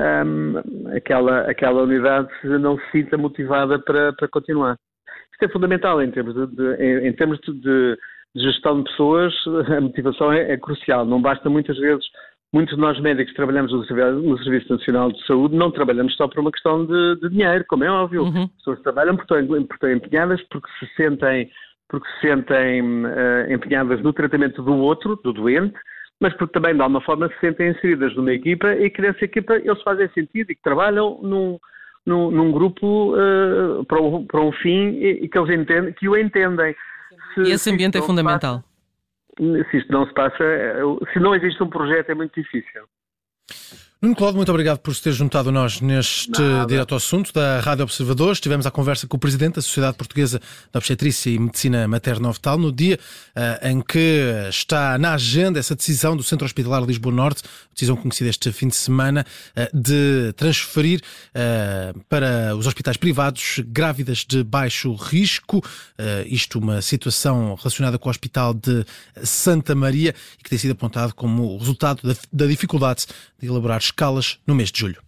um, 0.00 0.94
aquela, 0.96 1.50
aquela 1.50 1.82
unidade 1.82 2.28
não 2.44 2.78
se 2.78 2.90
sinta 2.92 3.18
motivada 3.18 3.80
para, 3.80 4.12
para 4.12 4.28
continuar. 4.28 4.76
Isto 5.32 5.46
é 5.46 5.48
fundamental 5.48 6.00
em 6.00 6.12
termos 6.12 6.34
de, 6.34 6.46
de 6.54 6.74
em, 6.76 7.08
em, 7.08 7.12
termos 7.12 7.40
de, 7.40 7.52
de, 7.60 7.98
gestão 8.36 8.82
de 8.82 8.90
pessoas, 8.90 9.34
a 9.76 9.80
motivação 9.80 10.32
é, 10.32 10.52
é 10.52 10.56
crucial. 10.56 11.04
Não 11.04 11.20
basta 11.20 11.50
muitas 11.50 11.76
vezes 11.76 12.04
muitos 12.52 12.74
de 12.74 12.80
nós 12.80 12.98
médicos 13.00 13.30
que 13.30 13.36
trabalhamos 13.36 13.72
no 13.72 14.38
Serviço 14.38 14.72
Nacional 14.72 15.12
de 15.12 15.24
Saúde 15.26 15.56
não 15.56 15.70
trabalhamos 15.70 16.14
só 16.16 16.28
por 16.28 16.40
uma 16.40 16.50
questão 16.50 16.86
de, 16.86 17.20
de 17.20 17.30
dinheiro, 17.30 17.64
como 17.68 17.84
é 17.84 17.90
óbvio. 17.90 18.22
Uhum. 18.22 18.44
As 18.44 18.52
pessoas 18.52 18.80
trabalham 18.82 19.16
porque 19.16 19.34
estão, 19.34 19.64
porque 19.64 19.74
estão 19.74 19.92
empenhadas, 19.92 20.42
porque 20.48 20.68
se 20.78 20.86
sentem, 20.94 21.50
porque 21.88 22.08
se 22.08 22.28
sentem 22.28 22.82
uh, 22.82 23.52
empenhadas 23.52 24.02
no 24.02 24.12
tratamento 24.12 24.62
do 24.62 24.74
outro, 24.74 25.16
do 25.22 25.32
doente, 25.32 25.76
mas 26.20 26.32
porque 26.34 26.52
também, 26.52 26.74
de 26.74 26.80
alguma 26.80 27.00
forma, 27.02 27.28
se 27.28 27.40
sentem 27.40 27.70
inseridas 27.70 28.14
numa 28.16 28.32
equipa 28.32 28.72
e 28.74 28.88
que 28.88 29.02
nessa 29.02 29.24
equipa 29.24 29.56
eles 29.56 29.82
fazem 29.82 30.08
sentido 30.10 30.50
e 30.50 30.54
que 30.54 30.62
trabalham 30.62 31.18
num, 31.22 31.58
num, 32.06 32.30
num 32.30 32.52
grupo 32.52 33.14
uh, 33.14 33.84
para, 33.84 34.00
um, 34.00 34.24
para 34.24 34.40
um 34.40 34.52
fim 34.52 34.94
e, 34.94 35.24
e, 35.24 35.28
que 35.28 35.38
eles 35.38 35.60
entendem, 35.60 35.92
que 35.92 36.08
o 36.08 36.16
entendem. 36.16 36.74
Se, 37.34 37.40
e 37.42 37.50
esse 37.52 37.70
ambiente 37.70 37.98
é 37.98 38.02
fundamental. 38.02 38.62
Se 39.38 39.76
isto 39.76 39.92
não 39.92 40.06
se 40.06 40.14
passa, 40.14 40.44
se 41.12 41.18
não 41.20 41.34
existe 41.34 41.62
um 41.62 41.68
projeto, 41.68 42.10
é 42.10 42.14
muito 42.14 42.40
difícil. 42.40 42.84
Nuno 44.02 44.14
Cláudio, 44.14 44.36
muito 44.36 44.50
obrigado 44.50 44.78
por 44.80 44.94
se 44.94 45.02
ter 45.02 45.12
juntado 45.12 45.48
a 45.48 45.52
nós 45.52 45.80
neste 45.80 46.38
Nada. 46.38 46.66
direto 46.66 46.92
ao 46.92 46.98
assunto 46.98 47.32
da 47.32 47.60
Rádio 47.60 47.82
Observador. 47.82 48.34
Estivemos 48.34 48.66
à 48.66 48.70
conversa 48.70 49.06
com 49.06 49.16
o 49.16 49.18
Presidente 49.18 49.54
da 49.54 49.62
Sociedade 49.62 49.96
Portuguesa 49.96 50.38
de 50.38 50.76
Obstetrícia 50.76 51.30
e 51.30 51.38
Medicina 51.38 51.88
Materno-Fetal 51.88 52.58
no 52.58 52.70
dia 52.70 52.98
uh, 53.34 53.66
em 53.66 53.80
que 53.80 54.22
está 54.50 54.98
na 54.98 55.14
agenda 55.14 55.58
essa 55.58 55.74
decisão 55.74 56.14
do 56.14 56.22
Centro 56.22 56.44
Hospitalar 56.44 56.84
Lisboa 56.84 57.14
Norte, 57.14 57.42
decisão 57.72 57.96
conhecida 57.96 58.28
este 58.28 58.52
fim 58.52 58.68
de 58.68 58.76
semana, 58.76 59.24
uh, 59.56 59.74
de 59.74 60.34
transferir 60.34 61.00
uh, 61.30 61.98
para 62.06 62.54
os 62.54 62.66
hospitais 62.66 62.98
privados 62.98 63.60
grávidas 63.66 64.26
de 64.28 64.44
baixo 64.44 64.94
risco, 64.94 65.64
isto 66.26 66.58
uma 66.58 66.82
situação 66.82 67.54
relacionada 67.54 67.98
com 67.98 68.08
o 68.08 68.10
Hospital 68.10 68.52
de 68.52 68.84
Santa 69.22 69.74
Maria 69.74 70.14
e 70.38 70.42
que 70.42 70.50
tem 70.50 70.58
sido 70.58 70.72
apontado 70.72 71.14
como 71.14 71.56
resultado 71.56 72.06
da, 72.06 72.14
da 72.30 72.46
dificuldade 72.46 73.06
de 73.38 73.46
elaborar 73.46 73.78
escalas 73.78 74.38
no 74.46 74.54
mês 74.54 74.70
de 74.70 74.80
julho. 74.80 75.02